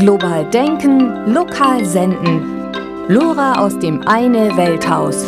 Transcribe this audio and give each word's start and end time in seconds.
Global 0.00 0.48
denken, 0.48 1.30
lokal 1.30 1.84
senden. 1.84 2.72
Lora 3.08 3.62
aus 3.62 3.78
dem 3.78 4.00
Eine 4.08 4.56
Welthaus. 4.56 5.26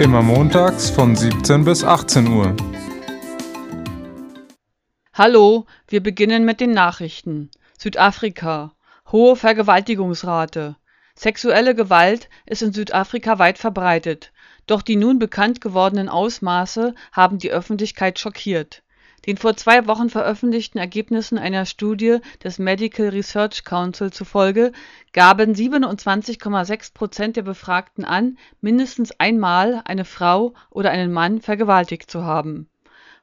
Immer 0.00 0.20
montags 0.20 0.90
von 0.90 1.14
17 1.14 1.64
bis 1.64 1.84
18 1.84 2.26
Uhr. 2.26 2.56
Hallo, 5.14 5.66
wir 5.86 6.02
beginnen 6.02 6.44
mit 6.44 6.58
den 6.58 6.72
Nachrichten. 6.72 7.52
Südafrika. 7.78 8.72
Hohe 9.12 9.36
Vergewaltigungsrate. 9.36 10.74
Sexuelle 11.14 11.76
Gewalt 11.76 12.28
ist 12.46 12.62
in 12.62 12.72
Südafrika 12.72 13.38
weit 13.38 13.58
verbreitet, 13.58 14.32
doch 14.66 14.82
die 14.82 14.96
nun 14.96 15.20
bekannt 15.20 15.60
gewordenen 15.60 16.08
Ausmaße 16.08 16.96
haben 17.12 17.38
die 17.38 17.52
Öffentlichkeit 17.52 18.18
schockiert. 18.18 18.82
Den 19.26 19.36
vor 19.36 19.56
zwei 19.56 19.86
Wochen 19.86 20.10
veröffentlichten 20.10 20.78
Ergebnissen 20.78 21.38
einer 21.38 21.66
Studie 21.66 22.18
des 22.44 22.58
Medical 22.58 23.08
Research 23.08 23.64
Council 23.64 24.12
zufolge 24.12 24.72
gaben 25.12 25.54
27,6 25.54 26.94
Prozent 26.94 27.36
der 27.36 27.42
Befragten 27.42 28.04
an, 28.04 28.38
mindestens 28.60 29.12
einmal 29.18 29.82
eine 29.84 30.04
Frau 30.04 30.54
oder 30.70 30.90
einen 30.90 31.12
Mann 31.12 31.40
vergewaltigt 31.40 32.10
zu 32.10 32.24
haben. 32.24 32.68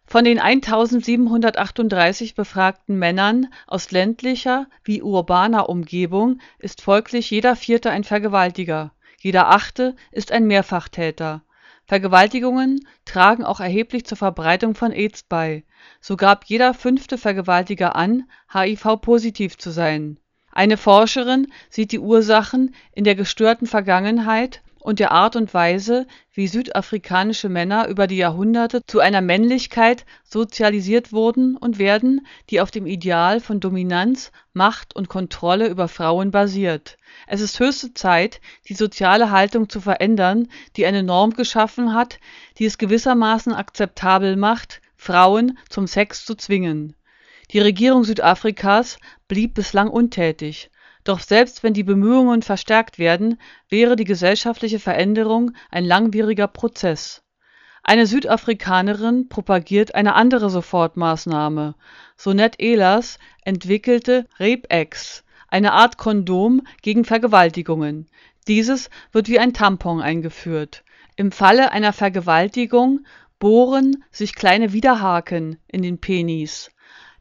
Von 0.06 0.26
den 0.26 0.40
1738 0.40 2.36
befragten 2.36 3.00
Männern 3.00 3.48
aus 3.66 3.90
ländlicher 3.92 4.68
wie 4.84 5.02
urbaner 5.02 5.70
Umgebung 5.70 6.40
ist 6.60 6.82
folglich 6.82 7.32
jeder 7.32 7.56
vierte 7.56 7.90
ein 7.90 8.04
Vergewaltiger, 8.04 8.92
jeder 9.20 9.50
achte 9.50 9.96
ist 10.12 10.32
ein 10.32 10.46
Mehrfachtäter 10.46 11.42
Vergewaltigungen 11.86 12.88
tragen 13.06 13.44
auch 13.44 13.60
erheblich 13.60 14.06
zur 14.06 14.18
Verbreitung 14.18 14.74
von 14.74 14.92
Aids 14.92 15.24
bei, 15.24 15.64
so 16.02 16.18
gab 16.18 16.46
jeder 16.46 16.74
fünfte 16.74 17.18
Vergewaltiger 17.18 17.96
an, 17.96 18.24
HIV-positiv 18.52 19.58
zu 19.58 19.70
sein. 19.70 20.20
Eine 20.52 20.78
Forscherin 20.78 21.52
sieht 21.70 21.92
die 21.92 22.00
Ursachen 22.00 22.74
in 22.94 23.04
der 23.04 23.16
gestörten 23.16 23.68
Vergangenheit 23.68 24.64
und 24.86 25.00
der 25.00 25.12
Art 25.12 25.36
und 25.36 25.52
Weise, 25.52 26.06
wie 26.32 26.48
südafrikanische 26.48 27.50
Männer 27.50 27.88
über 27.88 28.06
die 28.06 28.18
Jahrhunderte 28.18 28.86
zu 28.86 29.00
einer 29.00 29.22
Männlichkeit 29.22 30.06
sozialisiert 30.24 31.12
wurden 31.12 31.58
und 31.58 31.80
werden, 31.80 32.28
die 32.52 32.62
auf 32.62 32.70
dem 32.70 32.86
Ideal 32.86 33.40
von 33.40 33.60
Dominanz, 33.60 34.32
Macht 34.54 34.96
und 34.96 35.10
Kontrolle 35.10 35.70
über 35.70 35.88
Frauen 35.88 36.30
basiert. 36.30 36.98
Es 37.26 37.42
ist 37.42 37.60
höchste 37.60 37.96
Zeit, 37.96 38.42
die 38.70 38.76
soziale 38.76 39.32
Haltung 39.32 39.70
zu 39.70 39.82
verändern, 39.82 40.50
die 40.76 40.86
eine 40.86 41.02
Norm 41.02 41.32
geschaffen 41.32 41.96
hat, 41.96 42.20
die 42.60 42.66
es 42.66 42.78
gewissermaßen 42.78 43.54
akzeptabel 43.54 44.36
macht, 44.36 44.82
Frauen 44.98 45.58
zum 45.68 45.88
Sex 45.88 46.26
zu 46.26 46.36
zwingen. 46.36 46.96
Die 47.50 47.60
Regierung 47.60 48.04
Südafrikas 48.04 49.00
blieb 49.28 49.56
bislang 49.56 49.90
untätig 49.90 50.70
doch 51.06 51.20
selbst 51.22 51.64
wenn 51.64 51.74
die 51.74 51.84
Bemühungen 51.84 52.42
verstärkt 52.42 53.00
werden, 53.00 53.40
wäre 53.70 53.96
die 53.96 54.04
gesellschaftliche 54.04 54.80
Veränderung 54.80 55.52
ein 55.72 55.86
langwieriger 55.86 56.48
Prozess. 56.48 57.24
Eine 57.84 58.08
Südafrikanerin 58.08 59.30
propagiert 59.30 59.94
eine 59.94 60.16
andere 60.16 60.50
Sofortmaßnahme. 60.50 61.76
Sonette 62.18 62.60
Ehlers 62.60 63.20
entwickelte 63.44 64.26
Rape-X, 64.40 65.24
eine 65.48 65.74
Art 65.74 65.98
Kondom 65.98 66.64
gegen 66.82 67.06
Vergewaltigungen. 67.06 68.08
Dieses 68.48 68.90
wird 69.12 69.30
wie 69.30 69.38
ein 69.38 69.54
Tampon 69.54 70.02
eingeführt. 70.02 70.84
Im 71.16 71.32
Falle 71.32 71.72
einer 71.72 71.94
Vergewaltigung 71.94 73.06
bohren 73.38 74.04
sich 74.12 74.34
kleine 74.34 74.74
Widerhaken 74.74 75.60
in 75.68 75.84
den 75.84 76.00
Penis 76.00 76.72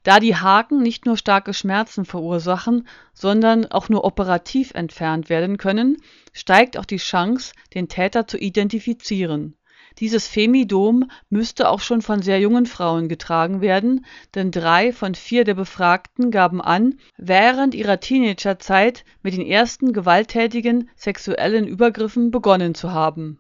da 0.05 0.21
die 0.21 0.37
Haken 0.37 0.83
nicht 0.83 1.07
nur 1.07 1.17
starke 1.17 1.53
Schmerzen 1.53 2.05
verursachen, 2.05 2.87
sondern 3.13 3.67
auch 3.67 3.89
nur 3.89 4.05
operativ 4.05 4.73
entfernt 4.75 5.29
werden 5.29 5.59
können, 5.59 5.97
steigt 6.33 6.79
auch 6.79 6.85
die 6.85 6.99
Chance, 6.99 7.53
den 7.75 7.89
Täter 7.89 8.29
zu 8.29 8.39
identifizieren. 8.39 9.57
Dieses 9.99 10.27
Femidom 10.27 11.09
müsste 11.31 11.69
auch 11.69 11.81
schon 11.81 12.03
von 12.03 12.21
sehr 12.21 12.41
jungen 12.41 12.67
Frauen 12.67 13.09
getragen 13.09 13.61
werden, 13.61 14.05
denn 14.35 14.51
drei 14.51 14.93
von 14.93 15.15
vier 15.15 15.45
der 15.45 15.55
Befragten 15.55 16.31
gaben 16.31 16.61
an, 16.61 16.99
während 17.17 17.75
ihrer 17.75 18.01
Teenagerzeit 18.01 19.05
mit 19.23 19.35
den 19.35 19.47
ersten 19.47 19.93
gewalttätigen 19.93 20.91
sexuellen 20.97 21.67
Übergriffen 21.67 22.31
begonnen 22.31 22.75
zu 22.75 22.93
haben 22.93 23.39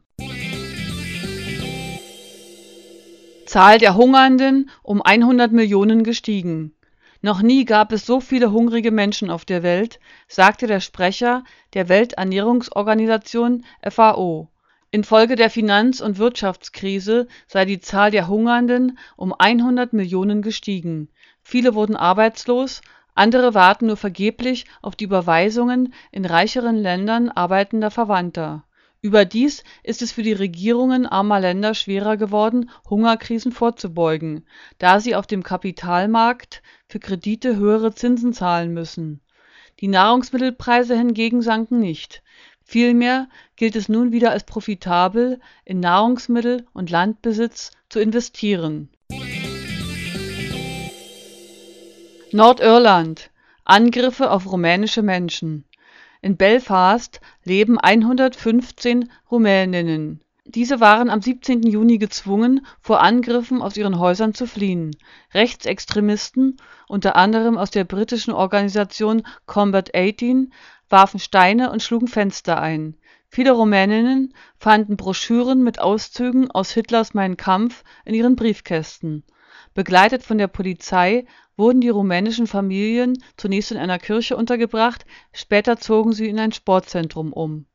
Zahl 3.54 3.78
der 3.78 3.94
Hungernden 3.94 4.68
um 4.82 5.00
100 5.00 5.52
Millionen 5.52 6.02
gestiegen. 6.02 6.74
Noch 7.22 7.40
nie 7.40 7.64
gab 7.64 7.92
es 7.92 8.04
so 8.04 8.18
viele 8.18 8.50
hungrige 8.50 8.90
Menschen 8.90 9.30
auf 9.30 9.44
der 9.44 9.62
Welt, 9.62 10.00
sagte 10.26 10.66
der 10.66 10.80
Sprecher 10.80 11.44
der 11.72 11.88
Welternährungsorganisation 11.88 13.64
FAO. 13.88 14.48
Infolge 14.90 15.36
der 15.36 15.50
Finanz 15.50 16.00
und 16.00 16.18
Wirtschaftskrise 16.18 17.28
sei 17.46 17.64
die 17.64 17.78
Zahl 17.78 18.10
der 18.10 18.26
Hungernden 18.26 18.98
um 19.16 19.32
100 19.32 19.92
Millionen 19.92 20.42
gestiegen. 20.42 21.08
Viele 21.40 21.76
wurden 21.76 21.94
arbeitslos, 21.94 22.80
andere 23.14 23.54
warten 23.54 23.86
nur 23.86 23.96
vergeblich 23.96 24.64
auf 24.82 24.96
die 24.96 25.04
Überweisungen 25.04 25.94
in 26.10 26.24
reicheren 26.24 26.74
Ländern 26.74 27.28
arbeitender 27.28 27.92
Verwandter 27.92 28.64
Überdies 29.04 29.64
ist 29.82 30.00
es 30.00 30.12
für 30.12 30.22
die 30.22 30.32
Regierungen 30.32 31.04
armer 31.04 31.38
Länder 31.38 31.74
schwerer 31.74 32.16
geworden, 32.16 32.70
Hungerkrisen 32.88 33.52
vorzubeugen, 33.52 34.46
da 34.78 34.98
sie 34.98 35.14
auf 35.14 35.26
dem 35.26 35.42
Kapitalmarkt 35.42 36.62
für 36.88 37.00
Kredite 37.00 37.56
höhere 37.56 37.94
Zinsen 37.94 38.32
zahlen 38.32 38.72
müssen. 38.72 39.20
Die 39.80 39.88
Nahrungsmittelpreise 39.88 40.96
hingegen 40.96 41.42
sanken 41.42 41.80
nicht. 41.80 42.22
Vielmehr 42.62 43.28
gilt 43.56 43.76
es 43.76 43.90
nun 43.90 44.10
wieder 44.10 44.30
als 44.30 44.44
profitabel, 44.44 45.38
in 45.66 45.80
Nahrungsmittel 45.80 46.64
und 46.72 46.88
Landbesitz 46.88 47.72
zu 47.90 48.00
investieren. 48.00 48.88
Nordirland 52.32 53.30
Angriffe 53.66 54.30
auf 54.30 54.50
rumänische 54.50 55.02
Menschen 55.02 55.66
in 56.24 56.38
Belfast 56.38 57.20
leben 57.44 57.78
115 57.78 59.10
Rumäninnen. 59.30 60.22
Diese 60.46 60.80
waren 60.80 61.10
am 61.10 61.20
17. 61.20 61.62
Juni 61.64 61.98
gezwungen, 61.98 62.64
vor 62.80 63.02
Angriffen 63.02 63.60
aus 63.60 63.76
ihren 63.76 63.98
Häusern 63.98 64.32
zu 64.32 64.46
fliehen. 64.46 64.96
Rechtsextremisten, 65.34 66.56
unter 66.88 67.16
anderem 67.16 67.58
aus 67.58 67.70
der 67.70 67.84
britischen 67.84 68.32
Organisation 68.32 69.26
Combat 69.44 69.94
18, 69.94 70.54
warfen 70.88 71.20
Steine 71.20 71.70
und 71.70 71.82
schlugen 71.82 72.08
Fenster 72.08 72.58
ein. 72.58 72.96
Viele 73.28 73.52
Rumäninnen 73.52 74.32
fanden 74.56 74.96
Broschüren 74.96 75.62
mit 75.62 75.78
Auszügen 75.78 76.50
aus 76.50 76.70
Hitlers 76.70 77.12
Mein 77.12 77.36
Kampf 77.36 77.84
in 78.06 78.14
ihren 78.14 78.34
Briefkästen 78.34 79.24
Begleitet 79.74 80.22
von 80.22 80.38
der 80.38 80.48
Polizei 80.48 81.26
wurden 81.56 81.80
die 81.80 81.88
rumänischen 81.88 82.46
Familien 82.46 83.16
zunächst 83.36 83.70
in 83.70 83.78
einer 83.78 83.98
Kirche 83.98 84.36
untergebracht, 84.36 85.06
später 85.32 85.78
zogen 85.78 86.12
sie 86.12 86.28
in 86.28 86.38
ein 86.38 86.52
Sportzentrum 86.52 87.32
um. 87.32 87.66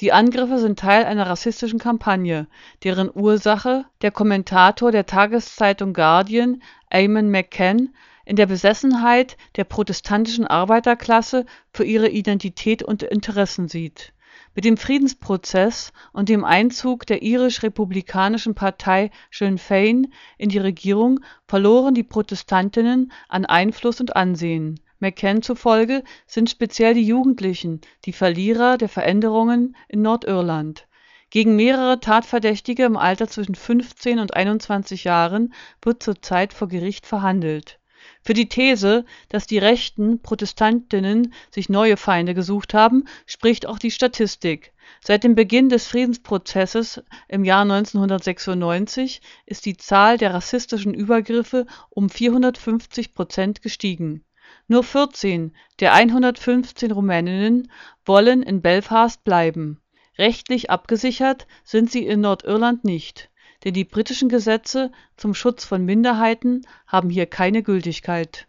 Die 0.00 0.12
Angriffe 0.12 0.58
sind 0.58 0.78
Teil 0.78 1.04
einer 1.04 1.26
rassistischen 1.26 1.78
Kampagne, 1.78 2.48
deren 2.82 3.10
Ursache 3.14 3.84
der 4.00 4.10
Kommentator 4.10 4.90
der 4.90 5.06
Tageszeitung 5.06 5.92
Guardian, 5.92 6.62
Eamon 6.90 7.30
McCann, 7.30 7.94
in 8.24 8.36
der 8.36 8.46
Besessenheit 8.46 9.36
der 9.56 9.64
protestantischen 9.64 10.46
Arbeiterklasse 10.46 11.44
für 11.72 11.84
ihre 11.84 12.08
Identität 12.08 12.82
und 12.82 13.02
Interessen 13.02 13.68
sieht 13.68 14.12
mit 14.54 14.64
dem 14.64 14.76
Friedensprozess 14.76 15.92
und 16.12 16.28
dem 16.28 16.44
Einzug 16.44 17.06
der 17.06 17.22
irisch-republikanischen 17.22 18.54
Partei 18.54 19.10
Sinn 19.30 19.58
Fein 19.58 20.12
in 20.38 20.48
die 20.48 20.58
Regierung 20.58 21.20
verloren 21.46 21.94
die 21.94 22.02
Protestantinnen 22.02 23.12
an 23.28 23.46
Einfluss 23.46 24.00
und 24.00 24.14
Ansehen. 24.16 24.80
McCann 24.98 25.42
zufolge 25.42 26.04
sind 26.26 26.48
speziell 26.50 26.94
die 26.94 27.06
Jugendlichen 27.06 27.80
die 28.04 28.12
Verlierer 28.12 28.78
der 28.78 28.88
Veränderungen 28.88 29.74
in 29.88 30.02
Nordirland. 30.02 30.86
Gegen 31.30 31.56
mehrere 31.56 31.98
Tatverdächtige 31.98 32.84
im 32.84 32.96
Alter 32.96 33.26
zwischen 33.26 33.54
15 33.54 34.18
und 34.18 34.34
21 34.34 35.04
Jahren 35.04 35.54
wird 35.80 36.02
zurzeit 36.02 36.52
vor 36.52 36.68
Gericht 36.68 37.06
verhandelt 37.06 37.80
für 38.24 38.34
die 38.34 38.48
These, 38.48 39.04
dass 39.28 39.46
die 39.46 39.58
rechten 39.58 40.22
Protestantinnen 40.22 41.32
sich 41.50 41.68
neue 41.68 41.96
Feinde 41.96 42.34
gesucht 42.34 42.72
haben, 42.72 43.04
spricht 43.26 43.66
auch 43.66 43.78
die 43.78 43.90
Statistik. 43.90 44.72
Seit 45.04 45.24
dem 45.24 45.34
Beginn 45.34 45.68
des 45.68 45.88
Friedensprozesses 45.88 47.02
im 47.28 47.44
Jahr 47.44 47.62
1996 47.62 49.20
ist 49.46 49.66
die 49.66 49.76
Zahl 49.76 50.18
der 50.18 50.34
rassistischen 50.34 50.94
Übergriffe 50.94 51.66
um 51.90 52.08
450 52.08 53.12
Prozent 53.12 53.62
gestiegen. 53.62 54.24
Nur 54.68 54.84
14 54.84 55.56
der 55.80 55.92
115 55.92 56.92
Rumäninnen 56.92 57.70
wollen 58.04 58.42
in 58.42 58.62
Belfast 58.62 59.24
bleiben. 59.24 59.80
Rechtlich 60.16 60.70
abgesichert 60.70 61.48
sind 61.64 61.90
sie 61.90 62.06
in 62.06 62.20
Nordirland 62.20 62.84
nicht 62.84 63.31
denn 63.64 63.74
die 63.74 63.84
britischen 63.84 64.28
Gesetze 64.28 64.90
zum 65.16 65.34
Schutz 65.34 65.64
von 65.64 65.84
Minderheiten 65.84 66.66
haben 66.86 67.10
hier 67.10 67.26
keine 67.26 67.62
Gültigkeit. 67.62 68.46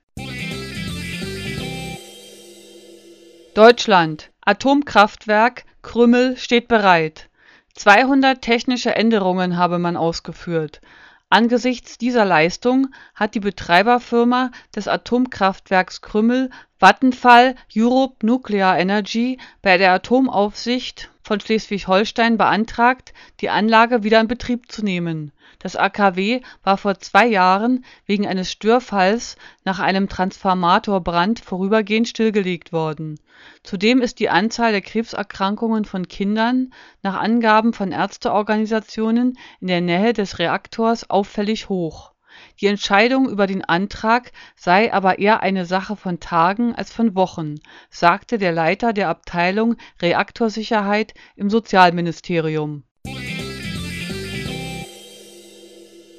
Deutschland 3.53 4.31
Atomkraftwerk 4.41 5.65
Krümmel 5.83 6.37
steht 6.37 6.67
bereit. 6.67 7.29
200 7.75 8.41
technische 8.41 8.95
Änderungen 8.95 9.57
habe 9.57 9.79
man 9.79 9.95
ausgeführt. 9.95 10.81
Angesichts 11.29 11.97
dieser 11.97 12.25
Leistung 12.25 12.87
hat 13.15 13.35
die 13.35 13.39
Betreiberfirma 13.39 14.51
des 14.75 14.87
Atomkraftwerks 14.87 16.01
Krümmel 16.01 16.51
Vattenfall 16.79 17.55
Europe 17.75 18.25
Nuclear 18.25 18.77
Energy 18.77 19.39
bei 19.61 19.77
der 19.77 19.93
Atomaufsicht 19.93 21.09
von 21.23 21.39
Schleswig-Holstein 21.39 22.37
beantragt, 22.37 23.13
die 23.39 23.49
Anlage 23.49 24.03
wieder 24.03 24.19
in 24.19 24.27
Betrieb 24.27 24.71
zu 24.71 24.83
nehmen. 24.83 25.31
Das 25.59 25.75
AKW 25.75 26.41
war 26.63 26.77
vor 26.77 26.99
zwei 26.99 27.25
Jahren 27.25 27.85
wegen 28.05 28.27
eines 28.27 28.51
Störfalls 28.51 29.37
nach 29.63 29.79
einem 29.79 30.09
Transformatorbrand 30.09 31.39
vorübergehend 31.39 32.07
stillgelegt 32.07 32.73
worden. 32.73 33.19
Zudem 33.63 34.01
ist 34.01 34.19
die 34.19 34.29
Anzahl 34.29 34.71
der 34.71 34.81
Krebserkrankungen 34.81 35.85
von 35.85 36.07
Kindern 36.07 36.73
nach 37.01 37.19
Angaben 37.19 37.73
von 37.73 37.91
Ärzteorganisationen 37.91 39.37
in 39.61 39.67
der 39.67 39.81
Nähe 39.81 40.13
des 40.13 40.39
Reaktors 40.39 41.09
auffällig 41.09 41.69
hoch 41.69 42.12
die 42.61 42.67
Entscheidung 42.67 43.29
über 43.29 43.47
den 43.47 43.63
Antrag 43.63 44.31
sei 44.55 44.93
aber 44.93 45.19
eher 45.19 45.41
eine 45.41 45.65
Sache 45.65 45.95
von 45.95 46.19
Tagen 46.19 46.75
als 46.75 46.91
von 46.91 47.15
Wochen, 47.15 47.55
sagte 47.89 48.37
der 48.37 48.51
Leiter 48.51 48.93
der 48.93 49.09
Abteilung 49.09 49.75
Reaktorsicherheit 50.01 51.13
im 51.35 51.49
Sozialministerium. 51.49 52.83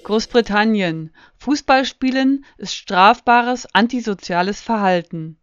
Großbritannien 0.05 1.15
Fußballspielen 1.39 2.45
ist 2.59 2.75
strafbares 2.75 3.67
antisoziales 3.75 4.61
Verhalten. 4.61 5.39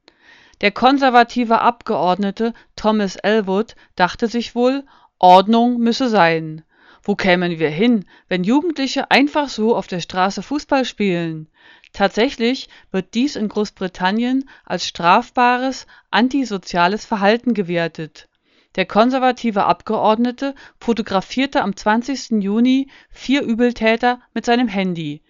Der 0.62 0.72
konservative 0.72 1.62
Abgeordnete 1.62 2.54
Thomas 2.76 3.16
Elwood 3.16 3.76
dachte 3.96 4.28
sich 4.28 4.54
wohl, 4.54 4.86
Ordnung 5.18 5.80
müsse 5.80 6.10
sein. 6.10 6.64
Wo 7.04 7.16
kämen 7.16 7.58
wir 7.58 7.70
hin, 7.70 8.06
wenn 8.28 8.44
Jugendliche 8.44 9.10
einfach 9.10 9.50
so 9.50 9.76
auf 9.76 9.88
der 9.88 10.02
Straße 10.02 10.44
Fußball 10.44 10.86
spielen? 10.86 11.48
Tatsächlich 11.94 12.70
wird 12.92 13.16
dies 13.16 13.36
in 13.36 13.50
Großbritannien 13.50 14.48
als 14.66 14.88
strafbares 14.88 15.88
antisoziales 16.12 17.06
Verhalten 17.06 17.54
gewertet. 17.54 18.30
Der 18.76 18.86
konservative 18.86 19.66
Abgeordnete 19.66 20.56
fotografierte 20.80 21.62
am 21.62 21.76
20. 21.76 22.42
Juni 22.44 22.88
vier 23.10 23.42
Übeltäter 23.42 24.22
mit 24.34 24.46
seinem 24.46 24.70
Handy, 24.70 25.22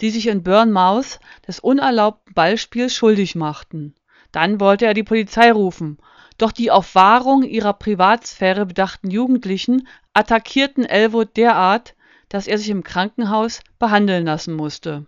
die 0.00 0.10
sich 0.10 0.26
in 0.26 0.42
Bournemouth 0.42 1.20
des 1.46 1.60
unerlaubten 1.60 2.34
Ballspiels 2.34 2.94
schuldig 2.94 3.34
machten. 3.34 3.94
Dann 4.32 4.60
wollte 4.60 4.86
er 4.86 4.94
die 4.94 5.04
Polizei 5.04 5.52
rufen 5.52 5.98
doch 6.38 6.52
die 6.52 6.70
auf 6.70 6.94
Wahrung 6.94 7.42
ihrer 7.42 7.74
Privatsphäre 7.74 8.66
bedachten 8.66 9.10
Jugendlichen 9.10 9.86
attackierten 10.14 10.84
Elwood 10.84 11.36
derart, 11.36 11.94
dass 12.28 12.46
er 12.46 12.58
sich 12.58 12.70
im 12.70 12.84
Krankenhaus 12.84 13.60
behandeln 13.78 14.24
lassen 14.24 14.54
musste. 14.54 15.06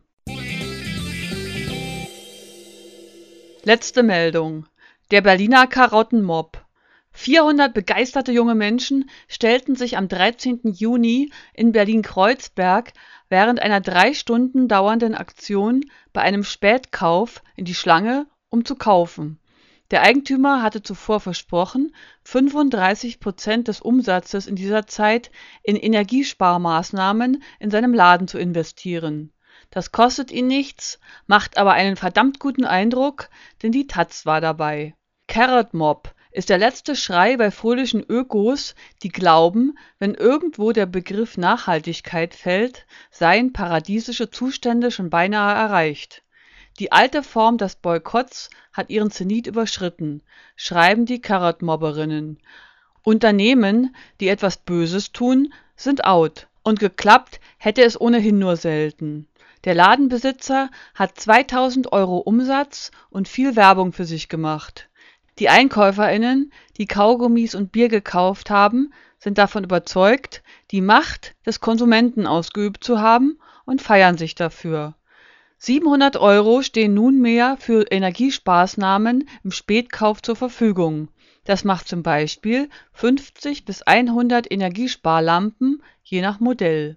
Letzte 3.62 4.02
Meldung. 4.02 4.66
Der 5.10 5.20
Berliner 5.20 5.66
Karottenmob. 5.66 6.64
400 7.12 7.74
begeisterte 7.74 8.32
junge 8.32 8.54
Menschen 8.54 9.10
stellten 9.28 9.74
sich 9.74 9.96
am 9.96 10.08
13. 10.08 10.60
Juni 10.64 11.30
in 11.52 11.72
Berlin-Kreuzberg 11.72 12.92
während 13.28 13.60
einer 13.60 13.80
drei 13.80 14.14
Stunden 14.14 14.68
dauernden 14.68 15.14
Aktion 15.14 15.84
bei 16.12 16.22
einem 16.22 16.44
Spätkauf 16.44 17.42
in 17.56 17.64
die 17.64 17.74
Schlange, 17.74 18.26
um 18.48 18.64
zu 18.64 18.76
kaufen. 18.76 19.38
Der 19.90 20.02
Eigentümer 20.02 20.62
hatte 20.62 20.84
zuvor 20.84 21.18
versprochen, 21.18 21.92
35 22.22 23.18
Prozent 23.18 23.66
des 23.66 23.80
Umsatzes 23.80 24.46
in 24.46 24.54
dieser 24.54 24.86
Zeit 24.86 25.32
in 25.64 25.74
Energiesparmaßnahmen 25.74 27.42
in 27.58 27.70
seinem 27.72 27.92
Laden 27.92 28.28
zu 28.28 28.38
investieren. 28.38 29.32
Das 29.70 29.90
kostet 29.90 30.30
ihn 30.30 30.46
nichts, 30.46 31.00
macht 31.26 31.58
aber 31.58 31.72
einen 31.72 31.96
verdammt 31.96 32.38
guten 32.38 32.64
Eindruck, 32.64 33.30
denn 33.64 33.72
die 33.72 33.88
Taz 33.88 34.26
war 34.26 34.40
dabei. 34.40 34.94
Carrot 35.26 35.74
Mob 35.74 36.14
ist 36.30 36.50
der 36.50 36.58
letzte 36.58 36.94
Schrei 36.94 37.36
bei 37.36 37.50
fröhlichen 37.50 38.04
Ökos, 38.08 38.76
die 39.02 39.08
glauben, 39.08 39.76
wenn 39.98 40.14
irgendwo 40.14 40.70
der 40.70 40.86
Begriff 40.86 41.36
Nachhaltigkeit 41.36 42.36
fällt, 42.36 42.86
seien 43.10 43.52
paradiesische 43.52 44.30
Zustände 44.30 44.92
schon 44.92 45.10
beinahe 45.10 45.56
erreicht 45.56 46.22
die 46.80 46.92
alte 46.92 47.22
Form 47.22 47.58
des 47.58 47.76
Boykotts 47.76 48.48
hat 48.72 48.88
ihren 48.88 49.10
Zenit 49.10 49.46
überschritten, 49.46 50.22
schreiben 50.56 51.04
die 51.04 51.20
Carrot-Mobberinnen. 51.20 52.38
Unternehmen, 53.02 53.94
die 54.18 54.28
etwas 54.28 54.56
Böses 54.56 55.12
tun, 55.12 55.52
sind 55.76 56.04
out. 56.04 56.46
Und 56.62 56.80
geklappt 56.80 57.38
hätte 57.58 57.82
es 57.82 58.00
ohnehin 58.00 58.38
nur 58.38 58.56
selten. 58.56 59.28
Der 59.64 59.74
Ladenbesitzer 59.74 60.70
hat 60.94 61.20
2000 61.20 61.92
Euro 61.92 62.16
Umsatz 62.16 62.92
und 63.10 63.28
viel 63.28 63.56
Werbung 63.56 63.92
für 63.92 64.06
sich 64.06 64.30
gemacht. 64.30 64.88
Die 65.38 65.50
EinkäuferInnen, 65.50 66.50
die 66.78 66.86
Kaugummis 66.86 67.54
und 67.54 67.72
Bier 67.72 67.88
gekauft 67.88 68.48
haben, 68.48 68.94
sind 69.18 69.36
davon 69.36 69.64
überzeugt, 69.64 70.42
die 70.70 70.80
Macht 70.80 71.34
des 71.44 71.60
Konsumenten 71.60 72.26
ausgeübt 72.26 72.82
zu 72.82 73.00
haben 73.00 73.38
und 73.66 73.82
feiern 73.82 74.16
sich 74.16 74.34
dafür. 74.34 74.94
700 75.62 76.16
Euro 76.16 76.62
stehen 76.62 76.94
nunmehr 76.94 77.58
für 77.60 77.84
Energiesparmaßnahmen 77.90 79.28
im 79.44 79.50
Spätkauf 79.50 80.22
zur 80.22 80.34
Verfügung. 80.34 81.08
Das 81.44 81.64
macht 81.64 81.86
zum 81.86 82.02
Beispiel 82.02 82.70
50 82.94 83.66
bis 83.66 83.82
100 83.82 84.50
Energiesparlampen 84.50 85.82
je 86.02 86.22
nach 86.22 86.40
Modell. 86.40 86.96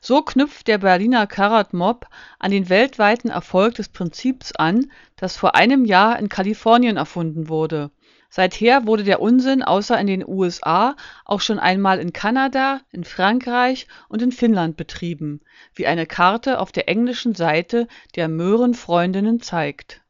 So 0.00 0.22
knüpft 0.22 0.68
der 0.68 0.78
Berliner 0.78 1.26
Carrot 1.26 1.72
Mob 1.72 2.06
an 2.38 2.52
den 2.52 2.68
weltweiten 2.68 3.30
Erfolg 3.30 3.74
des 3.74 3.88
Prinzips 3.88 4.52
an, 4.52 4.92
das 5.16 5.36
vor 5.36 5.56
einem 5.56 5.84
Jahr 5.84 6.20
in 6.20 6.28
Kalifornien 6.28 6.98
erfunden 6.98 7.48
wurde 7.48 7.90
Seither 8.30 8.86
wurde 8.86 9.04
der 9.04 9.22
Unsinn 9.22 9.62
außer 9.62 9.98
in 9.98 10.06
den 10.06 10.26
USA 10.26 10.96
auch 11.24 11.40
schon 11.40 11.58
einmal 11.58 11.98
in 11.98 12.12
Kanada, 12.12 12.80
in 12.92 13.04
Frankreich 13.04 13.86
und 14.08 14.20
in 14.20 14.32
Finnland 14.32 14.76
betrieben, 14.76 15.40
wie 15.74 15.86
eine 15.86 16.04
Karte 16.06 16.60
auf 16.60 16.70
der 16.70 16.88
englischen 16.88 17.34
Seite 17.34 17.88
der 18.16 18.28
Möhrenfreundinnen 18.28 19.40
zeigt 19.40 20.02